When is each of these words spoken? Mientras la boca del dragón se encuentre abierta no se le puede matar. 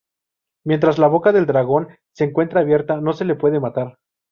Mientras 0.65 0.97
la 0.97 1.05
boca 1.05 1.31
del 1.31 1.45
dragón 1.45 1.89
se 2.15 2.23
encuentre 2.23 2.59
abierta 2.59 2.99
no 2.99 3.13
se 3.13 3.23
le 3.23 3.35
puede 3.35 3.59
matar. 3.59 3.99